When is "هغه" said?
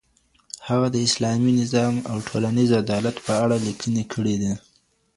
0.67-0.87